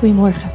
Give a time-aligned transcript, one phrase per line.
[0.00, 0.50] Goedemorgen.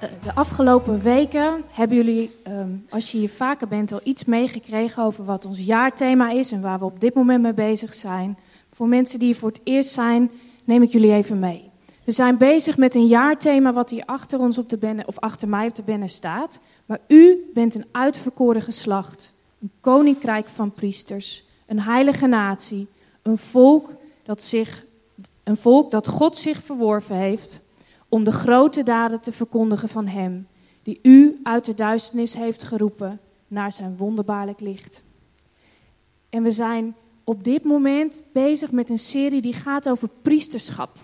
[0.00, 5.02] Eh, de afgelopen weken hebben jullie, ehm, als je hier vaker bent, al iets meegekregen
[5.02, 8.38] over wat ons jaarthema is en waar we op dit moment mee bezig zijn.
[8.72, 10.30] Voor mensen die hier voor het eerst zijn,
[10.64, 11.70] neem ik jullie even mee.
[12.04, 15.48] We zijn bezig met een jaarthema wat hier achter ons op de banner, of achter
[15.48, 16.58] mij op de banner staat.
[16.86, 19.32] Maar u bent een uitverkoren geslacht,
[19.62, 22.88] een koninkrijk van priesters, een heilige natie,
[23.22, 23.90] een volk
[24.24, 24.84] dat zich,
[25.44, 27.60] een volk dat God zich verworven heeft
[28.08, 30.46] om de grote daden te verkondigen van Hem,
[30.82, 35.02] die u uit de duisternis heeft geroepen naar zijn wonderbaarlijk licht.
[36.30, 36.94] En we zijn
[37.24, 40.98] op dit moment bezig met een serie die gaat over priesterschap.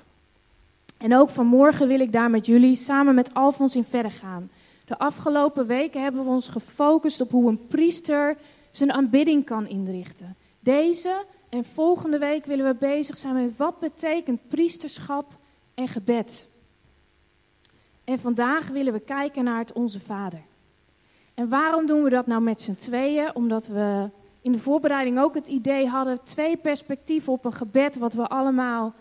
[0.96, 4.50] En ook vanmorgen wil ik daar met jullie samen met Alfons in verder gaan.
[4.84, 8.36] De afgelopen weken hebben we ons gefocust op hoe een priester
[8.70, 10.36] zijn aanbidding kan inrichten.
[10.60, 15.38] Deze en volgende week willen we bezig zijn met wat betekent priesterschap
[15.74, 16.48] en gebed.
[18.04, 20.42] En vandaag willen we kijken naar het Onze Vader.
[21.34, 23.34] En waarom doen we dat nou met z'n tweeën?
[23.34, 24.08] Omdat we
[24.40, 28.94] in de voorbereiding ook het idee hadden, twee perspectieven op een gebed, wat we allemaal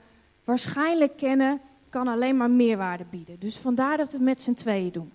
[0.43, 3.39] waarschijnlijk kennen, kan alleen maar meerwaarde bieden.
[3.39, 5.11] Dus vandaar dat we het met z'n tweeën doen.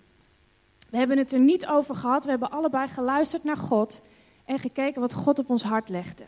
[0.89, 4.01] We hebben het er niet over gehad, we hebben allebei geluisterd naar God
[4.45, 6.25] en gekeken wat God op ons hart legde.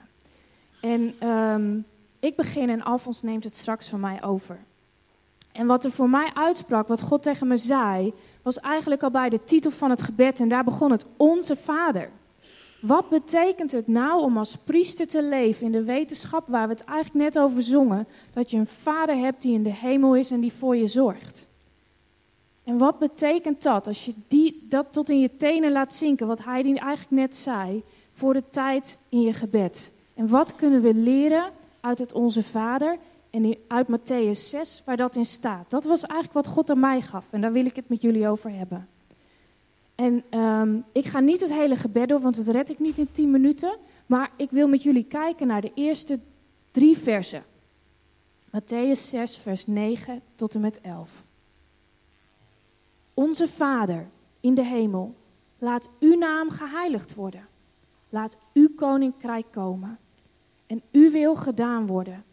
[0.80, 1.86] En um,
[2.20, 4.59] ik begin en Alfons neemt het straks van mij over.
[5.52, 9.30] En wat er voor mij uitsprak, wat God tegen me zei, was eigenlijk al bij
[9.30, 10.39] de titel van het gebed.
[10.39, 12.09] En daar begon het Onze Vader.
[12.81, 16.84] Wat betekent het nou om als priester te leven in de wetenschap waar we het
[16.84, 18.08] eigenlijk net over zongen?
[18.34, 21.47] Dat je een vader hebt die in de hemel is en die voor je zorgt.
[22.64, 26.44] En wat betekent dat als je die, dat tot in je tenen laat zinken, wat
[26.44, 29.91] hij eigenlijk net zei, voor de tijd in je gebed?
[30.17, 32.97] En wat kunnen we leren uit het Onze Vader
[33.29, 35.69] en uit Matthäus 6, waar dat in staat?
[35.69, 38.27] Dat was eigenlijk wat God aan mij gaf en daar wil ik het met jullie
[38.27, 38.88] over hebben.
[39.95, 43.11] En um, ik ga niet het hele gebed door, want dat red ik niet in
[43.11, 43.77] 10 minuten.
[44.06, 46.19] Maar ik wil met jullie kijken naar de eerste
[46.72, 47.44] drie versen.
[48.47, 51.23] Matthäus 6, vers 9 tot en met 11.
[53.13, 54.07] Onze Vader
[54.39, 55.16] in de hemel,
[55.57, 57.47] laat uw naam geheiligd worden.
[58.09, 59.97] Laat uw koninkrijk komen.
[60.67, 62.23] En uw wil gedaan worden,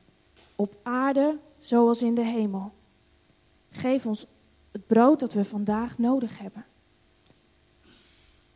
[0.56, 2.72] op aarde zoals in de hemel.
[3.70, 4.26] Geef ons
[4.72, 6.64] het brood dat we vandaag nodig hebben.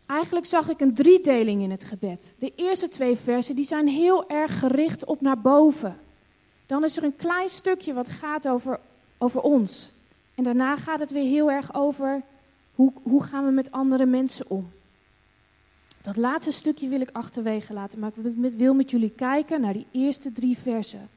[0.06, 2.34] Eigenlijk zag ik een driedeling in het gebed.
[2.38, 5.96] De eerste twee versen die zijn heel erg gericht op naar boven.
[6.66, 8.80] Dan is er een klein stukje wat gaat over,
[9.18, 9.92] over ons.
[10.34, 12.22] En daarna gaat het weer heel erg over
[12.74, 14.70] hoe, hoe gaan we met andere mensen om.
[16.08, 19.86] Dat laatste stukje wil ik achterwege laten, maar ik wil met jullie kijken naar die
[19.90, 21.08] eerste drie versen.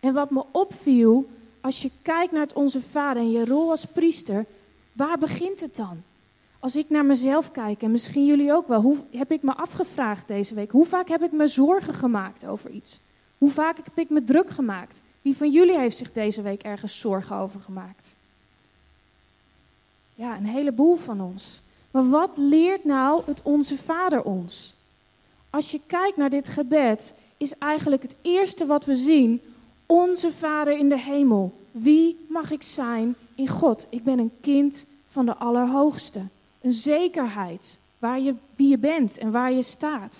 [0.00, 1.30] En wat me opviel,
[1.60, 4.46] als je kijkt naar het Onze Vader en je rol als priester,
[4.92, 6.02] waar begint het dan?
[6.58, 10.28] Als ik naar mezelf kijk, en misschien jullie ook wel, hoe heb ik me afgevraagd
[10.28, 10.70] deze week?
[10.70, 13.00] Hoe vaak heb ik me zorgen gemaakt over iets?
[13.38, 15.02] Hoe vaak heb ik me druk gemaakt?
[15.20, 18.14] Wie van jullie heeft zich deze week ergens zorgen over gemaakt?
[20.14, 21.62] Ja, een heleboel van ons.
[21.92, 24.74] Maar wat leert nou het Onze Vader ons?
[25.50, 29.40] Als je kijkt naar dit gebed, is eigenlijk het eerste wat we zien:
[29.86, 31.52] Onze Vader in de hemel.
[31.70, 33.86] Wie mag ik zijn in God?
[33.88, 36.20] Ik ben een kind van de Allerhoogste.
[36.60, 40.16] Een zekerheid waar je, wie je bent en waar je staat.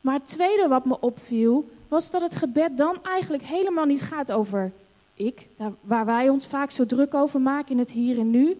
[0.00, 4.32] Maar het tweede wat me opviel, was dat het gebed dan eigenlijk helemaal niet gaat
[4.32, 4.72] over
[5.14, 5.46] ik,
[5.80, 8.56] waar wij ons vaak zo druk over maken in het hier en nu,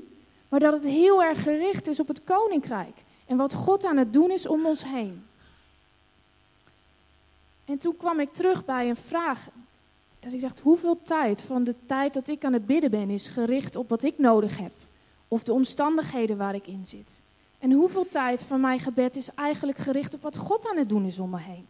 [0.56, 2.96] maar dat het heel erg gericht is op het koninkrijk
[3.26, 5.24] en wat God aan het doen is om ons heen.
[7.64, 9.48] En toen kwam ik terug bij een vraag
[10.20, 13.26] dat ik dacht, hoeveel tijd van de tijd dat ik aan het bidden ben is
[13.26, 14.72] gericht op wat ik nodig heb?
[15.28, 17.20] Of de omstandigheden waar ik in zit?
[17.58, 21.04] En hoeveel tijd van mijn gebed is eigenlijk gericht op wat God aan het doen
[21.04, 21.66] is om me heen?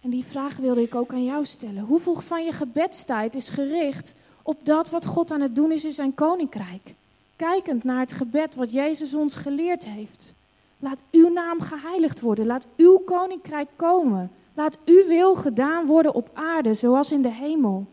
[0.00, 1.82] En die vraag wilde ik ook aan jou stellen.
[1.82, 5.92] Hoeveel van je gebedstijd is gericht op dat wat God aan het doen is in
[5.92, 6.94] zijn koninkrijk?
[7.36, 10.34] Kijkend naar het gebed wat Jezus ons geleerd heeft.
[10.78, 12.46] Laat uw naam geheiligd worden.
[12.46, 14.30] Laat uw koninkrijk komen.
[14.54, 17.86] Laat uw wil gedaan worden op aarde, zoals in de hemel.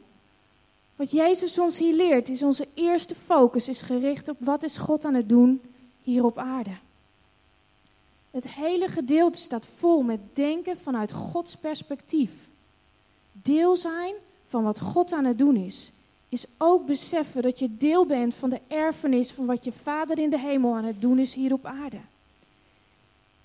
[0.96, 5.06] Wat Jezus ons hier leert, is onze eerste focus is gericht op wat is God
[5.06, 5.62] aan het doen
[6.04, 6.78] hier op aarde.
[8.32, 12.32] Het hele gedeelte staat vol met denken vanuit Gods perspectief.
[13.32, 14.14] Deel zijn
[14.48, 15.92] van wat God aan het doen is,
[16.30, 20.30] is ook beseffen dat je deel bent van de erfenis van wat je Vader in
[20.30, 22.00] de hemel aan het doen is hier op aarde.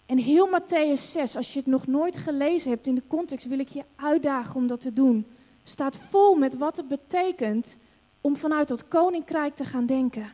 [0.07, 3.59] En heel Matthäus 6, als je het nog nooit gelezen hebt in de context, wil
[3.59, 5.27] ik je uitdagen om dat te doen.
[5.63, 7.77] Staat vol met wat het betekent
[8.21, 10.33] om vanuit dat koninkrijk te gaan denken.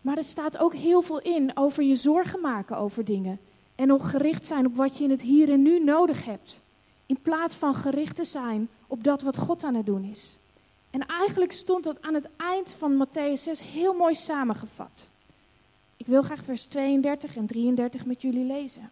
[0.00, 3.40] Maar er staat ook heel veel in over je zorgen maken over dingen.
[3.74, 6.60] En nog gericht zijn op wat je in het hier en nu nodig hebt.
[7.06, 10.38] In plaats van gericht te zijn op dat wat God aan het doen is.
[10.90, 15.08] En eigenlijk stond dat aan het eind van Matthäus 6 heel mooi samengevat.
[15.96, 18.90] Ik wil graag vers 32 en 33 met jullie lezen.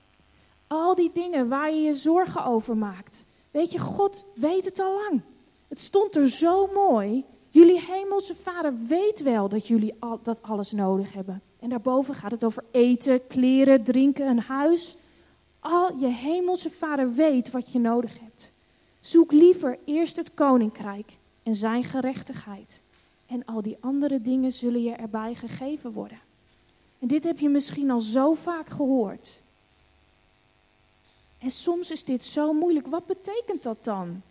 [0.67, 3.25] Al die dingen waar je je zorgen over maakt.
[3.51, 5.21] Weet je, God weet het al lang.
[5.69, 7.25] Het stond er zo mooi.
[7.51, 11.43] Jullie hemelse vader weet wel dat jullie dat alles nodig hebben.
[11.61, 14.97] En daarboven gaat het over eten, kleren, drinken, een huis.
[15.61, 18.53] Al je hemelse vader weet wat je nodig hebt.
[19.01, 21.18] Zoek liever eerst het koninkrijk
[21.49, 22.83] en zijn gerechtigheid.
[23.27, 26.19] En al die andere dingen zullen je erbij gegeven worden.
[26.99, 29.41] En dit heb je misschien al zo vaak gehoord.
[31.39, 32.87] En soms is dit zo moeilijk.
[32.87, 34.23] Wat betekent dat dan?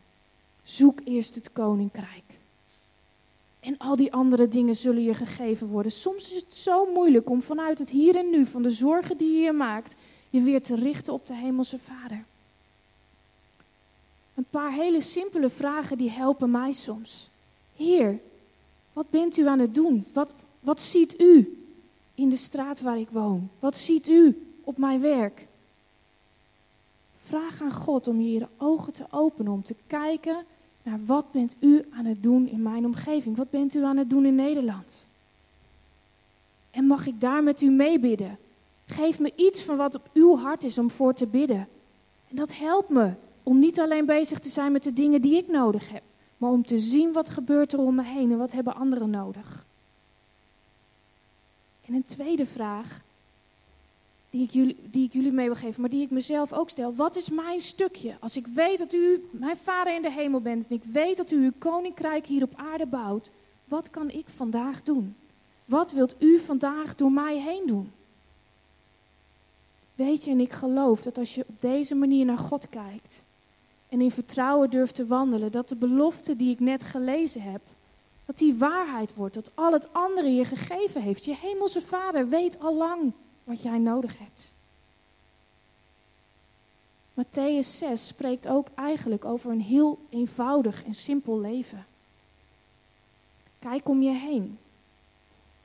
[0.64, 2.24] Zoek eerst het koninkrijk.
[3.60, 5.92] En al die andere dingen zullen je gegeven worden.
[5.92, 9.34] Soms is het zo moeilijk om vanuit het hier en nu, van de zorgen die
[9.34, 9.96] je je maakt,
[10.30, 12.26] je weer te richten op de Hemelse Vader.
[14.50, 17.30] Paar hele simpele vragen die helpen mij soms.
[17.76, 18.20] Heer,
[18.94, 20.06] wat bent u aan het doen?
[20.14, 21.64] Wat, wat ziet u
[22.16, 23.50] in de straat waar ik woon?
[23.60, 25.48] Wat ziet u op mijn werk?
[27.24, 30.46] Vraag aan God om je ogen te openen, om te kijken
[30.84, 33.38] naar wat bent u aan het doen in mijn omgeving?
[33.38, 35.06] Wat bent u aan het doen in Nederland?
[36.72, 38.38] En mag ik daar met u meebidden?
[38.86, 41.68] Geef me iets van wat op uw hart is om voor te bidden.
[42.30, 43.12] En dat helpt me
[43.48, 46.04] om niet alleen bezig te zijn met de dingen die ik nodig heb,
[46.38, 49.66] maar om te zien wat gebeurt er om me heen en wat hebben anderen nodig.
[51.86, 53.02] En een tweede vraag,
[54.30, 56.96] die ik, jullie, die ik jullie mee wil geven, maar die ik mezelf ook stel.
[56.96, 58.16] Wat is mijn stukje?
[58.20, 61.32] Als ik weet dat u mijn vader in de hemel bent en ik weet dat
[61.32, 63.30] u uw koninkrijk hier op aarde bouwt,
[63.66, 65.16] wat kan ik vandaag doen?
[65.66, 67.92] Wat wilt u vandaag door mij heen doen?
[69.96, 73.26] Weet je, en ik geloof dat als je op deze manier naar God kijkt
[73.90, 77.62] en in vertrouwen durft te wandelen, dat de belofte die ik net gelezen heb,
[78.26, 81.26] dat die waarheid wordt, dat al het andere je gegeven heeft.
[81.26, 83.12] Je hemelse vader weet al lang
[83.44, 84.54] wat jij nodig hebt.
[87.14, 91.86] Matthäus 6 spreekt ook eigenlijk over een heel eenvoudig en simpel leven.
[93.60, 94.58] Kijk om je heen.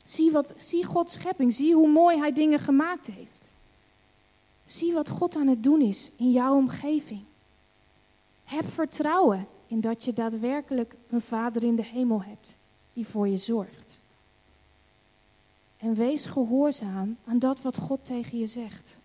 [0.04, 1.52] Zie, wat, zie Gods schepping.
[1.52, 3.50] Zie hoe mooi Hij dingen gemaakt heeft.
[4.64, 7.24] Zie wat God aan het doen is in jouw omgeving.
[8.52, 12.56] Heb vertrouwen in dat je daadwerkelijk een Vader in de hemel hebt
[12.92, 14.00] die voor je zorgt.
[15.78, 18.96] En wees gehoorzaam aan dat wat God tegen je zegt.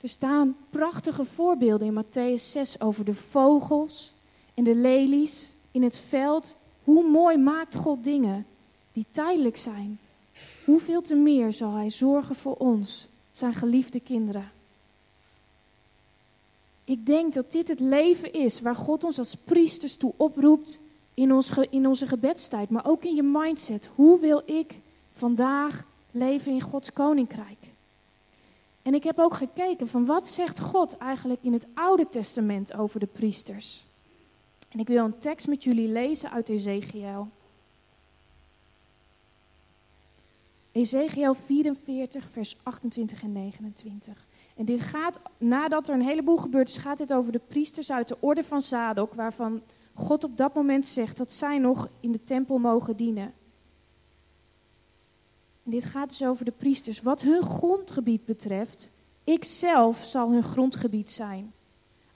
[0.00, 4.14] Er staan prachtige voorbeelden in Matthäus 6 over de vogels
[4.54, 6.56] en de lelies in het veld.
[6.84, 8.46] Hoe mooi maakt God dingen
[8.92, 9.98] die tijdelijk zijn.
[10.64, 14.50] Hoeveel te meer zal Hij zorgen voor ons, zijn geliefde kinderen.
[16.88, 20.78] Ik denk dat dit het leven is waar God ons als priesters toe oproept
[21.14, 23.88] in, ons, in onze gebedstijd, maar ook in je mindset.
[23.94, 24.74] Hoe wil ik
[25.12, 27.58] vandaag leven in Gods koninkrijk.
[28.82, 33.00] En ik heb ook gekeken van wat zegt God eigenlijk in het Oude Testament over
[33.00, 33.84] de priesters.
[34.68, 37.28] En ik wil een tekst met jullie lezen uit Ezekiel.
[40.72, 44.26] Ezekiel 44, vers 28 en 29.
[44.58, 48.08] En dit gaat, nadat er een heleboel gebeurd is, gaat dit over de priesters uit
[48.08, 49.62] de orde van Zadok, waarvan
[49.94, 53.32] God op dat moment zegt dat zij nog in de tempel mogen dienen.
[55.64, 57.02] En dit gaat dus over de priesters.
[57.02, 58.90] Wat hun grondgebied betreft,
[59.24, 61.52] ik zelf zal hun grondgebied zijn.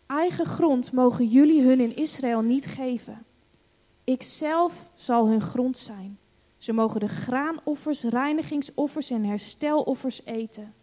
[0.06, 3.24] Eigen grond mogen jullie hun in Israël niet geven.
[4.04, 6.18] Ik zelf zal hun grond zijn.
[6.56, 10.74] Ze mogen de graanoffers, reinigingsoffers en hersteloffers eten.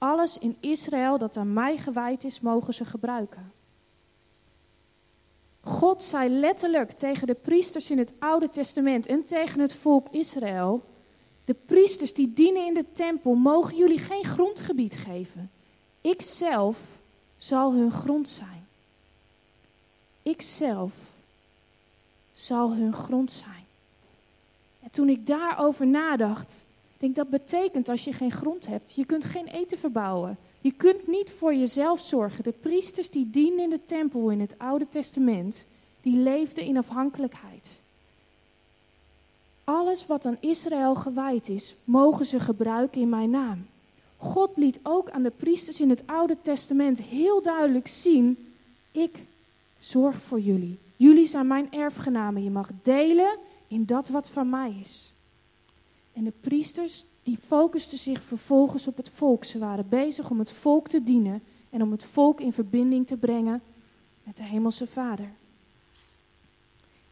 [0.00, 3.52] Alles in Israël dat aan mij gewijd is, mogen ze gebruiken.
[5.60, 10.82] God zei letterlijk tegen de priesters in het Oude Testament en tegen het volk Israël:
[11.44, 15.50] de priesters die dienen in de tempel, mogen jullie geen grondgebied geven.
[16.00, 16.78] Ik zelf
[17.36, 18.66] zal hun grond zijn.
[20.22, 20.92] Ik zelf
[22.32, 23.64] zal hun grond zijn.
[24.82, 26.64] En toen ik daarover nadacht,
[27.00, 30.38] denk dat betekent als je geen grond hebt, je kunt geen eten verbouwen.
[30.60, 32.44] Je kunt niet voor jezelf zorgen.
[32.44, 35.66] De priesters die dienden in de tempel in het Oude Testament,
[36.00, 37.68] die leefden in afhankelijkheid.
[39.64, 43.66] Alles wat aan Israël gewijd is, mogen ze gebruiken in mijn naam.
[44.16, 48.52] God liet ook aan de priesters in het Oude Testament heel duidelijk zien:
[48.92, 49.18] ik
[49.78, 50.78] zorg voor jullie.
[50.96, 52.44] Jullie zijn mijn erfgenamen.
[52.44, 53.38] Je mag delen
[53.68, 55.09] in dat wat van mij is.
[56.12, 59.44] En de priesters die focusten zich vervolgens op het volk.
[59.44, 63.16] Ze waren bezig om het volk te dienen en om het volk in verbinding te
[63.16, 63.62] brengen
[64.22, 65.32] met de Hemelse Vader.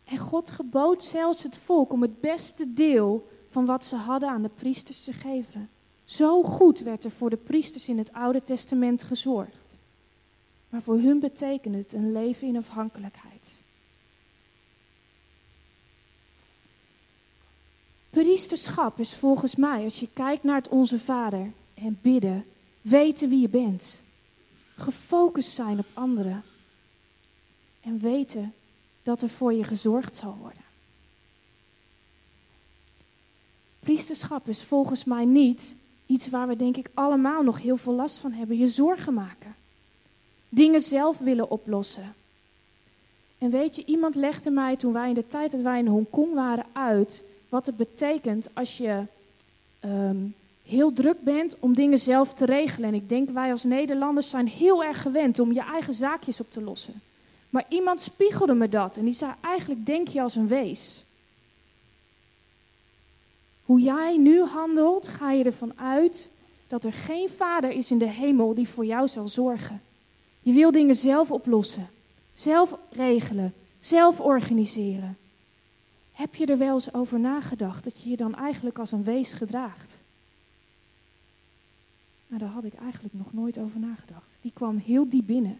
[0.05, 4.43] En God gebood zelfs het volk om het beste deel van wat ze hadden aan
[4.43, 5.69] de priesters te geven.
[6.05, 9.77] Zo goed werd er voor de priesters in het Oude Testament gezorgd.
[10.69, 13.38] Maar voor hun betekende het een leven in afhankelijkheid.
[18.25, 22.45] Priesterschap is volgens mij, als je kijkt naar het Onze Vader en bidden,
[22.81, 24.01] weten wie je bent.
[24.77, 26.43] Gefocust zijn op anderen.
[27.81, 28.55] En weten
[29.03, 30.63] dat er voor je gezorgd zal worden.
[33.81, 38.17] Priesterschap is volgens mij niet iets waar we denk ik allemaal nog heel veel last
[38.17, 38.57] van hebben.
[38.57, 39.55] Je zorgen maken.
[40.49, 42.15] Dingen zelf willen oplossen.
[43.39, 46.35] En weet je, iemand legde mij toen wij in de tijd dat wij in Hongkong
[46.35, 49.03] waren uit wat het betekent als je
[49.81, 50.17] ehm,
[50.65, 52.89] heel druk bent om dingen zelf te regelen.
[52.89, 56.53] En ik denk wij als Nederlanders zijn heel erg gewend om je eigen zaakjes op
[56.53, 57.01] te lossen.
[57.51, 61.05] Maar iemand spiegelde me dat en die zei eigenlijk denk je als een wees.
[63.65, 66.29] Hoe jij nu handelt, ga je ervan uit
[66.69, 69.83] dat er geen vader is in de hemel die voor jou zal zorgen.
[70.43, 71.89] Je wil dingen zelf oplossen,
[72.35, 75.17] zelf regelen, zelf organiseren.
[76.19, 79.33] Heb je er wel eens over nagedacht dat je je dan eigenlijk als een wees
[79.33, 79.97] gedraagt?
[82.27, 84.31] Nou, daar had ik eigenlijk nog nooit over nagedacht.
[84.41, 85.59] Die kwam heel diep binnen.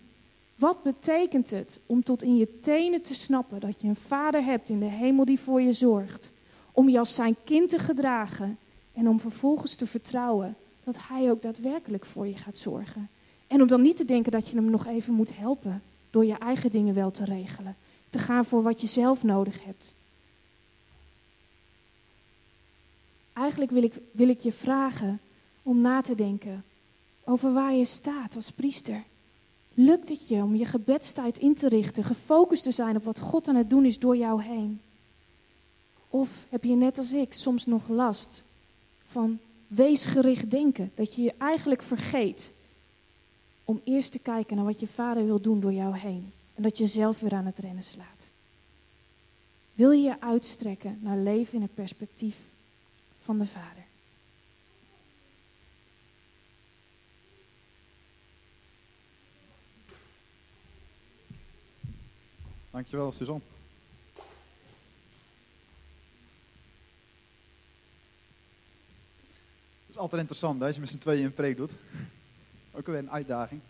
[0.55, 4.69] Wat betekent het om tot in je tenen te snappen dat je een vader hebt
[4.69, 6.31] in de hemel die voor je zorgt?
[6.73, 8.59] Om je als zijn kind te gedragen
[8.93, 13.09] en om vervolgens te vertrouwen dat hij ook daadwerkelijk voor je gaat zorgen.
[13.47, 16.39] En om dan niet te denken dat je hem nog even moet helpen door je
[16.39, 17.77] eigen dingen wel te regelen.
[18.11, 19.97] Te gaan voor wat je zelf nodig hebt.
[23.39, 25.21] Eigenlijk wil ik, wil ik je vragen
[25.63, 26.65] om na te denken
[27.25, 29.03] over waar je staat als priester.
[29.75, 33.49] Lukt het je om je gebedstijd in te richten, gefocust te zijn op wat God
[33.49, 34.81] aan het doen is door jou heen?
[36.09, 38.43] Of heb je net als ik soms nog last
[39.07, 42.53] van weesgericht denken, dat je je eigenlijk vergeet
[43.65, 46.79] om eerst te kijken naar wat je vader wil doen door jou heen en dat
[46.79, 48.33] je zelf weer aan het rennen slaat?
[49.75, 52.37] Wil je je uitstrekken naar leven in het perspectief
[53.29, 53.85] van de Vader.
[62.71, 63.41] Dankjewel, Suzanne.
[64.15, 64.25] Het
[69.89, 71.73] is altijd interessant als je met z'n tweeën een preek doet.
[72.77, 73.61] Ook weer een uitdaging.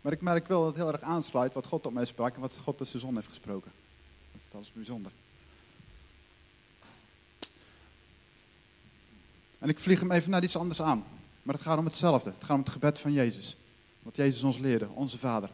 [0.00, 2.40] Maar ik merk wel dat het heel erg aansluit wat God op mij sprak en
[2.40, 3.72] wat God de Suzanne heeft gesproken.
[4.50, 5.12] Dat is bijzonder.
[9.58, 11.04] En ik vlieg hem even naar iets anders aan.
[11.42, 12.30] Maar het gaat om hetzelfde.
[12.30, 13.56] Het gaat om het gebed van Jezus.
[14.02, 15.50] Wat Jezus ons leerde, onze Vader.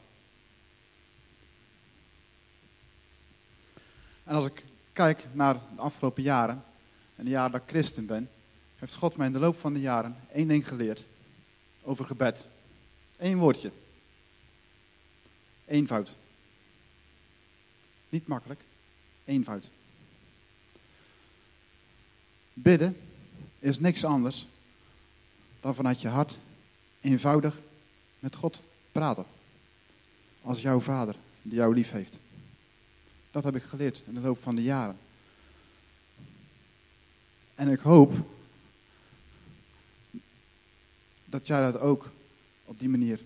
[4.25, 6.65] En als ik kijk naar de afgelopen jaren,
[7.17, 8.31] en de jaren dat ik christen ben,
[8.77, 11.05] heeft God mij in de loop van de jaren één ding geleerd
[11.83, 12.47] over gebed.
[13.17, 13.73] Eén woordje.
[15.65, 16.17] Eenvoud.
[18.09, 18.61] Niet makkelijk,
[19.25, 19.71] eenvoud.
[22.53, 22.97] Bidden
[23.65, 24.47] is niks anders
[25.61, 26.39] dan vanuit je hart
[27.01, 27.61] eenvoudig
[28.19, 29.25] met God praten.
[30.43, 32.19] Als jouw vader die jou lief heeft.
[33.31, 34.97] Dat heb ik geleerd in de loop van de jaren.
[37.55, 38.13] En ik hoop
[41.25, 42.11] dat jij dat ook
[42.65, 43.21] op die manier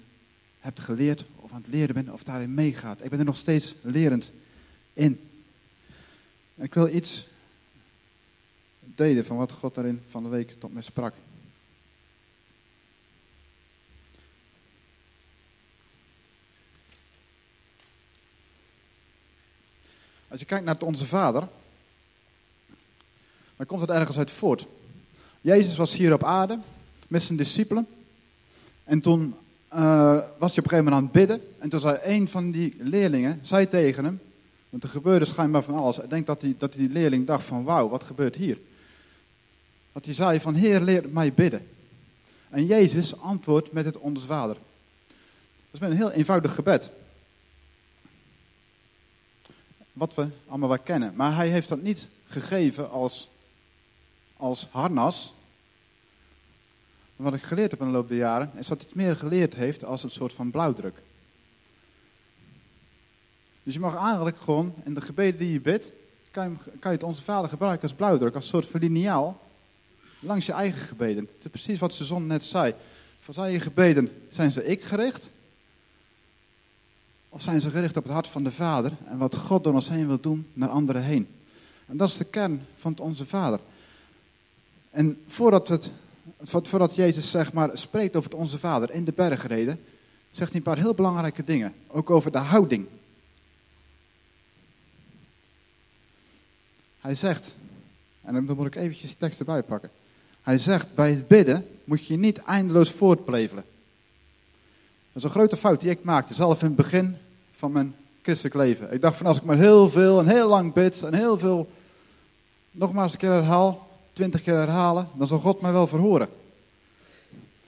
[0.60, 3.04] hebt geleerd of aan het leren bent of daarin meegaat.
[3.04, 4.32] Ik ben er nog steeds lerend
[4.92, 5.20] in.
[6.54, 7.26] Ik wil iets
[8.94, 11.14] deden van wat God daarin van de week tot mij sprak.
[20.28, 21.48] Als je kijkt naar Onze Vader,
[23.56, 24.66] dan komt het ergens uit voort.
[25.40, 26.58] Jezus was hier op aarde
[27.06, 27.86] met zijn discipelen.
[28.84, 29.34] En toen
[29.74, 31.40] uh, was hij op een gegeven moment aan het bidden.
[31.58, 34.20] En toen zei een van die leerlingen, zei tegen hem,
[34.70, 35.98] want er gebeurde schijnbaar van alles.
[35.98, 38.58] Ik denk dat die, dat die leerling dacht van, wauw, wat gebeurt hier?
[39.98, 41.68] Dat hij zei van, Heer, leer mij bidden.
[42.50, 44.54] En Jezus antwoordt met het Onze Vader.
[44.54, 46.90] Dat is met een heel eenvoudig gebed.
[49.92, 51.14] Wat we allemaal wel kennen.
[51.14, 53.28] Maar hij heeft dat niet gegeven als,
[54.36, 55.34] als harnas.
[57.16, 59.54] Wat ik geleerd heb in de loop der jaren, is dat hij het meer geleerd
[59.54, 61.02] heeft als een soort van blauwdruk.
[63.62, 65.90] Dus je mag eigenlijk gewoon in de gebeden die je bidt,
[66.30, 69.46] kan je, het onze vader gebruiken als blauwdruk, als soort van liniaal.
[70.20, 71.24] Langs je eigen gebeden.
[71.24, 72.74] Het is precies wat Suzanne net zei.
[73.20, 75.30] Van zijn je gebeden, zijn ze ik gericht?
[77.28, 79.88] Of zijn ze gericht op het hart van de Vader en wat God door ons
[79.88, 81.28] heen wil doen naar anderen heen?
[81.86, 83.60] En dat is de kern van het Onze Vader.
[84.90, 85.90] En voordat, het,
[86.44, 89.80] voordat Jezus zeg maar, spreekt over het Onze Vader in de bergreden,
[90.30, 91.74] zegt hij een paar heel belangrijke dingen.
[91.86, 92.86] Ook over de houding.
[97.00, 97.56] Hij zegt,
[98.20, 99.90] en dan moet ik eventjes die tekst erbij pakken.
[100.48, 103.64] Hij zegt, bij het bidden moet je niet eindeloos voortplevelen.
[105.12, 107.16] Dat is een grote fout die ik maakte, zelf in het begin
[107.56, 108.92] van mijn christelijk leven.
[108.92, 111.68] Ik dacht van als ik maar heel veel en heel lang bid en heel veel,
[112.70, 116.28] nogmaals een keer herhaal, twintig keer herhalen, dan zal God mij wel verhoren.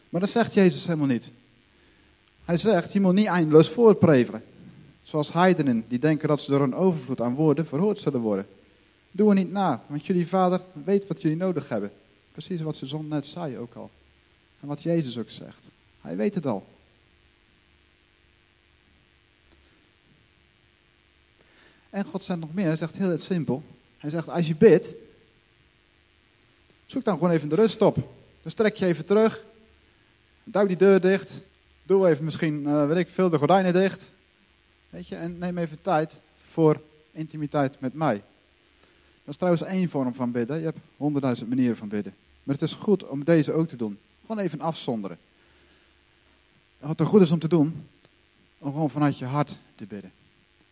[0.08, 1.30] Maar dat zegt Jezus helemaal niet.
[2.44, 4.44] Hij zegt, je moet niet eindeloos voortprevelen.
[5.02, 8.46] Zoals heidenen, die denken dat ze door een overvloed aan woorden verhoord zullen worden.
[9.10, 11.90] Doe er niet na, want jullie vader weet wat jullie nodig hebben.
[12.32, 13.90] Precies wat zon net zei ook al.
[14.60, 15.70] En wat Jezus ook zegt.
[16.00, 16.66] Hij weet het al.
[21.90, 23.62] En God zegt nog meer, hij zegt heel simpel.
[23.99, 24.94] Hij zegt, als je bidt,
[26.87, 27.94] zoek dan gewoon even de rust op.
[28.42, 29.44] Dan strek je even terug,
[30.44, 31.40] duw die deur dicht,
[31.82, 34.10] doe even misschien, uh, weet ik veel, de gordijnen dicht.
[34.90, 36.20] Weet je, en neem even tijd
[36.50, 36.80] voor
[37.12, 38.22] intimiteit met mij.
[39.30, 40.58] Dat is trouwens één vorm van bidden.
[40.58, 42.14] Je hebt honderdduizend manieren van bidden.
[42.42, 43.99] Maar het is goed om deze ook te doen.
[44.26, 45.18] Gewoon even afzonderen.
[46.78, 47.87] En wat er goed is om te doen,
[48.58, 50.12] om gewoon vanuit je hart te bidden.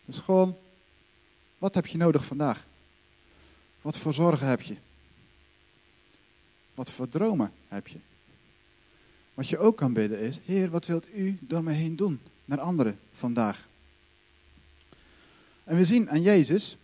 [0.05, 0.57] Dus gewoon,
[1.59, 2.67] wat heb je nodig vandaag?
[3.83, 4.77] Wat voor zorgen heb je?
[6.75, 7.99] Wat voor dromen heb je?
[9.35, 12.61] Wat je ook kan bidden is, Heer, wat wilt u door mij heen doen naar
[12.61, 13.68] anderen vandaag?
[15.64, 16.77] En we zien aan Jezus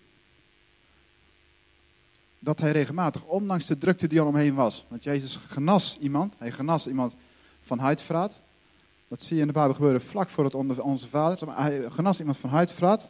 [2.44, 6.52] dat hij regelmatig, ondanks de drukte die er omheen was, want Jezus genas iemand, hij
[6.52, 7.14] genas iemand
[7.62, 8.40] van huidvraat.
[9.08, 11.56] Dat zie je in de Bijbel gebeuren vlak voor het onze vader.
[11.56, 13.08] Hij genas iemand van huidvraat.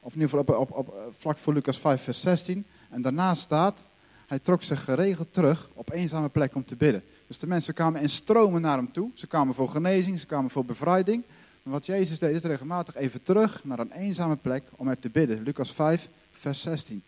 [0.00, 2.64] Of in ieder geval op, op, op, vlak voor Lucas 5, vers 16.
[2.90, 3.84] En daarna staat,
[4.26, 7.02] hij trok zich geregeld terug op eenzame plek om te bidden.
[7.26, 9.10] Dus de mensen kwamen in stromen naar hem toe.
[9.14, 11.24] Ze kwamen voor genezing, ze kwamen voor bevrijding.
[11.62, 15.10] Maar wat Jezus deed is regelmatig even terug naar een eenzame plek om er te
[15.10, 15.42] bidden.
[15.42, 17.02] Lucas 5, vers 16.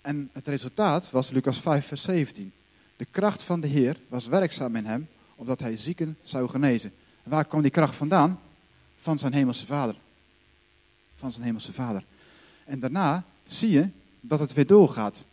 [0.00, 2.52] En het resultaat was Lucas 5, vers 17.
[2.96, 6.92] De kracht van de Heer was werkzaam in hem, omdat hij zieken zou genezen.
[7.22, 8.40] En waar kwam die kracht vandaan?
[9.00, 9.96] Van zijn hemelse vader.
[11.16, 12.04] Van zijn hemelse vader.
[12.64, 13.88] En daarna zie je
[14.20, 15.24] dat het weer doorgaat.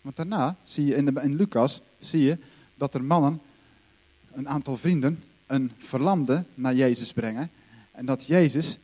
[0.00, 2.38] Want daarna zie je in, in Lucas zie je
[2.74, 3.40] dat er mannen,
[4.32, 7.50] een aantal vrienden, een verlamde naar Jezus brengen.
[7.92, 8.78] En dat Jezus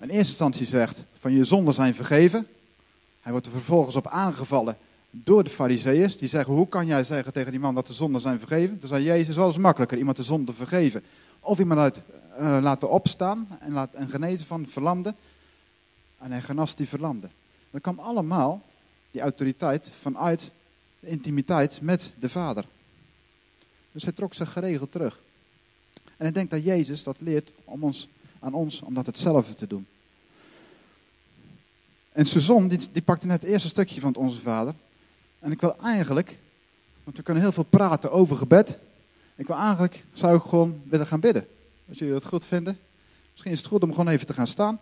[0.00, 2.46] in eerste instantie zegt van je zonden zijn vergeven.
[3.22, 4.76] Hij wordt er vervolgens op aangevallen
[5.10, 6.16] door de fariseeërs.
[6.16, 8.80] Die zeggen, hoe kan jij zeggen tegen die man dat de zonden zijn vergeven?
[8.80, 11.02] Dan zei Jezus, wel eens makkelijker iemand de zonde vergeven.
[11.40, 12.00] Of iemand uit,
[12.40, 15.16] uh, laten opstaan en, laat, en genezen van verlamden.
[16.18, 17.30] En hij genast die verlamden.
[17.70, 18.62] Dat kwam allemaal,
[19.10, 20.50] die autoriteit, vanuit
[21.00, 22.64] de intimiteit met de Vader.
[23.92, 25.20] Dus hij trok zich geregeld terug.
[26.16, 28.08] En ik denk dat Jezus dat leert om ons,
[28.38, 29.86] aan ons om dat hetzelfde te doen.
[32.12, 34.74] En Suzanne, die, die pakte net het eerste stukje van Onze Vader.
[35.38, 36.38] En ik wil eigenlijk,
[37.04, 38.78] want we kunnen heel veel praten over gebed.
[39.36, 41.46] Ik wil eigenlijk, zou ik gewoon willen gaan bidden.
[41.88, 42.78] Als jullie dat goed vinden.
[43.30, 44.80] Misschien is het goed om gewoon even te gaan staan.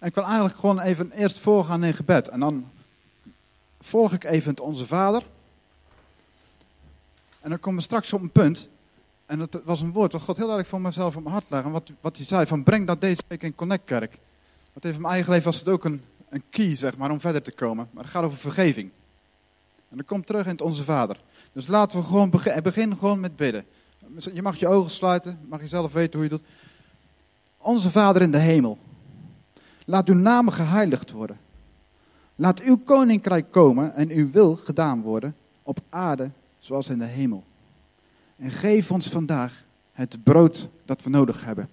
[0.00, 2.28] En ik wil eigenlijk gewoon even eerst voorgaan in gebed.
[2.28, 2.70] En dan
[3.80, 5.22] volg ik even het Onze Vader.
[7.40, 8.68] En dan komen we straks op een punt.
[9.26, 11.66] En dat was een woord wat God heel erg voor mezelf op mijn hart legde.
[11.66, 14.18] En wat, wat hij zei, van breng dat deze week in Connect Kerk.
[14.72, 17.20] Want even in mijn eigen leven was het ook een, een key, zeg maar, om
[17.20, 17.88] verder te komen.
[17.90, 18.90] Maar het gaat over vergeving.
[19.88, 21.20] En dan komt terug in het Onze Vader.
[21.52, 22.62] Dus laten we gewoon beginnen.
[22.62, 23.64] Begin gewoon met bidden.
[24.32, 26.46] Je mag je ogen sluiten, mag je zelf weten hoe je doet.
[27.56, 28.78] Onze Vader in de hemel.
[29.90, 31.36] Laat uw naam geheiligd worden.
[32.36, 37.44] Laat uw koninkrijk komen en uw wil gedaan worden op aarde zoals in de hemel.
[38.36, 41.68] En geef ons vandaag het brood dat we nodig hebben.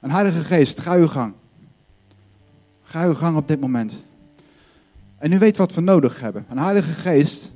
[0.00, 1.34] Een Heilige Geest, ga uw gang.
[2.82, 4.04] Ga uw gang op dit moment.
[5.16, 6.46] En u weet wat we nodig hebben.
[6.48, 7.52] Een Heilige Geest,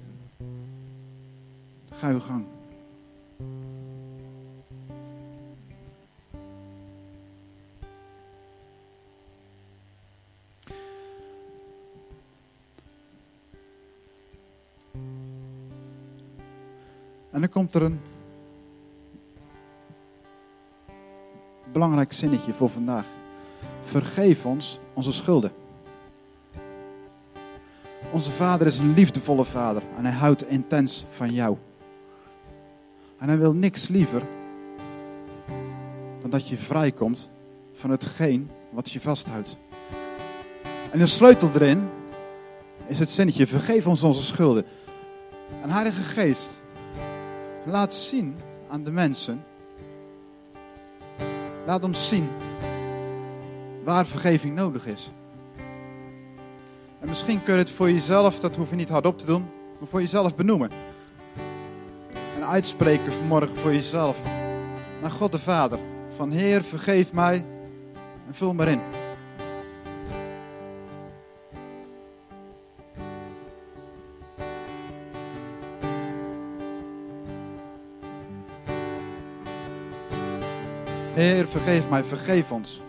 [1.93, 2.45] ga uw gang.
[17.35, 18.01] En dan komt er een
[21.73, 23.05] belangrijk zinnetje voor vandaag.
[23.83, 25.53] Vergeef ons onze schulden.
[28.13, 31.57] Onze vader is een liefdevolle vader en hij houdt intens van jou.
[33.19, 34.23] En hij wil niks liever
[36.21, 37.31] dan dat je vrijkomt
[37.73, 39.57] van hetgeen wat je vasthoudt.
[40.91, 41.89] En de sleutel erin
[42.87, 44.65] is het zinnetje: vergeef ons onze schulden.
[45.63, 46.63] En Heilige Geest,
[47.67, 48.37] laat zien
[48.69, 49.45] aan de mensen.
[51.67, 52.29] Laat ons zien
[53.85, 55.11] waar vergeving nodig is.
[57.01, 59.47] En misschien kun je het voor jezelf, dat hoef je niet hardop te doen,
[59.79, 60.71] maar voor jezelf benoemen.
[62.37, 64.19] En uitspreken vanmorgen voor jezelf.
[65.01, 65.79] Naar God de Vader.
[66.17, 67.45] Van Heer, vergeef mij
[68.27, 68.81] en vul maar in.
[81.25, 82.81] Heer, vergeef mij, vergeef ons.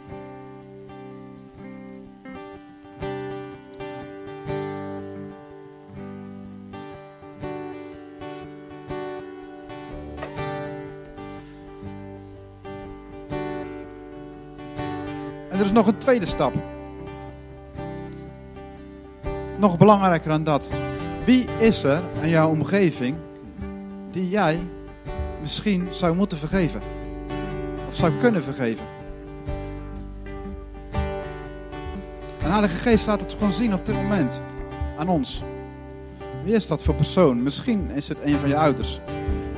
[15.50, 16.54] En er is nog een tweede stap.
[19.58, 20.69] Nog belangrijker dan dat.
[21.26, 23.15] Wie is er in jouw omgeving
[24.12, 24.60] die jij
[25.41, 26.94] misschien zou moeten vergeven?
[27.95, 28.86] Zou kunnen vergeven?
[32.41, 34.41] En Heilige Geest laat het gewoon zien op dit moment
[34.97, 35.43] aan ons.
[36.43, 37.43] Wie is dat voor persoon?
[37.43, 38.99] Misschien is het een van je ouders.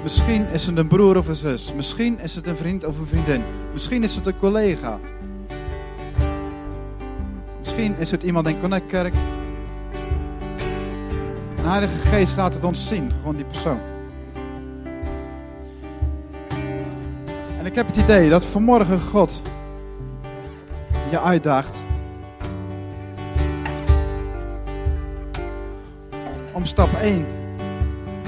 [0.04, 1.74] Misschien is het een broer of een zus.
[1.74, 3.42] Misschien is het een vriend of een vriendin.
[3.74, 5.00] Misschien is het een collega.
[7.60, 9.14] Misschien is het iemand in Connect Kerk.
[11.58, 13.80] En Heilige Geest laat het ons zien, gewoon die persoon.
[17.78, 19.42] Heb het idee dat vanmorgen God
[21.10, 21.76] je uitdaagt
[26.52, 27.26] om stap 1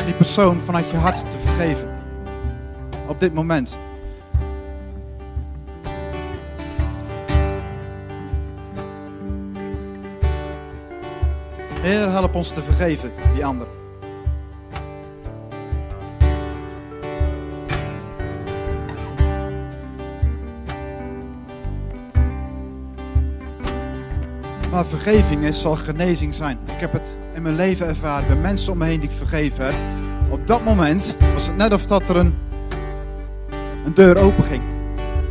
[0.06, 1.98] die persoon vanuit je hart te vergeven.
[3.08, 3.78] Op dit moment.
[11.82, 13.68] Heer, help ons te vergeven, die ander.
[24.72, 26.58] Waar vergeving is, zal genezing zijn.
[26.66, 29.66] Ik heb het in mijn leven ervaren bij mensen om me heen die ik vergeven
[29.66, 29.74] heb.
[30.30, 32.36] Op dat moment was het net of dat er een,
[33.86, 34.62] een deur open ging.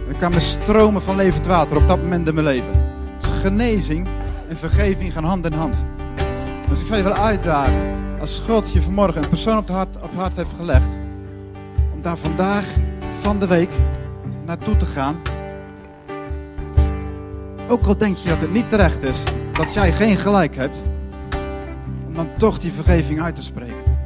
[0.08, 2.72] Er kwamen stromen van levend water op dat moment in mijn leven.
[3.18, 4.06] Dus genezing
[4.48, 5.84] en vergeving gaan hand in hand.
[6.68, 7.96] Dus ik ga je wel uitdagen.
[8.20, 10.96] Als God je vanmorgen een persoon op het hart, op het hart heeft gelegd.
[11.94, 12.64] Om daar vandaag
[13.20, 13.70] van de week
[14.46, 15.16] naartoe te gaan.
[17.68, 19.22] Ook al denk je dat het niet terecht is.
[19.52, 20.82] Dat jij geen gelijk hebt.
[22.06, 23.96] Om dan toch die vergeving uit te spreken.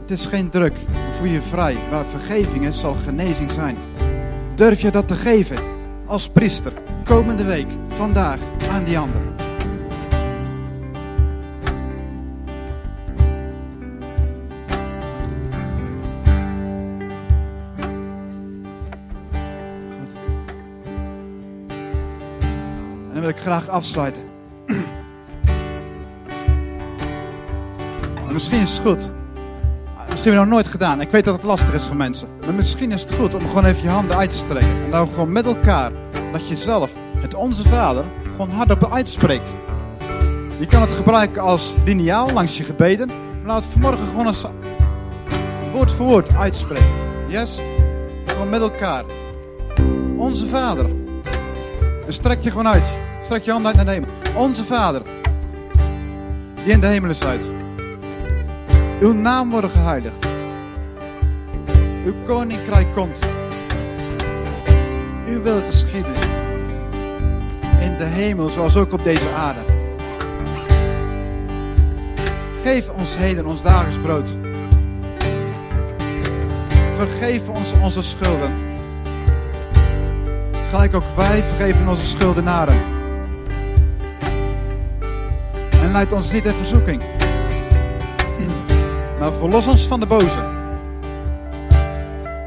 [0.00, 0.72] Het is geen druk.
[1.16, 1.76] Voel je vrij.
[1.90, 3.76] Waar vergeving is, zal genezing zijn.
[4.54, 5.56] Durf je dat te geven?
[6.06, 6.72] Als priester.
[7.04, 7.66] Komende week.
[7.88, 8.38] Vandaag.
[8.70, 9.20] Aan die ander.
[23.22, 24.22] Wil ik graag afsluiten.
[28.26, 29.10] En misschien is het goed.
[30.10, 31.00] Misschien heb je nog nooit gedaan.
[31.00, 32.28] Ik weet dat het lastig is voor mensen.
[32.44, 34.84] Maar misschien is het goed om gewoon even je handen uit te strekken.
[34.84, 35.92] En dan gewoon met elkaar,
[36.32, 39.54] dat je zelf het Onze Vader gewoon hardop uitspreekt.
[40.58, 43.06] Je kan het gebruiken als lineaal langs je gebeden.
[43.06, 44.46] Maar laat het vanmorgen gewoon als
[45.72, 46.90] woord voor woord uitspreken.
[47.28, 47.60] Yes?
[48.26, 49.04] Gewoon met elkaar.
[50.16, 50.86] Onze Vader.
[52.06, 53.01] En strek je gewoon uit.
[53.32, 54.40] Strek je handen uit naar de hemel.
[54.42, 55.02] Onze Vader.
[56.64, 57.44] Die in de hemel is uit.
[59.00, 60.26] Uw naam worden geheiligd.
[62.04, 63.18] Uw koninkrijk komt.
[65.26, 66.12] Uw wil geschieden.
[67.80, 69.60] In de hemel zoals ook op deze aarde.
[72.62, 74.36] Geef ons heden ons dagelijks brood.
[76.96, 78.52] Vergeef ons onze schulden.
[80.70, 82.91] Gelijk ook wij vergeven onze schuldenaren.
[85.92, 87.02] En leid ons niet in verzoeking.
[89.18, 90.50] Maar verlos ons van de boze.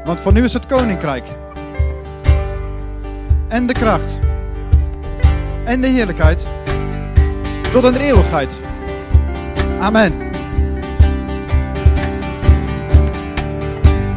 [0.04, 1.24] Want van u is het koninkrijk.
[3.48, 4.18] En de kracht.
[5.64, 6.46] En de heerlijkheid.
[7.72, 8.60] Tot de eeuwigheid.
[9.80, 10.25] Amen.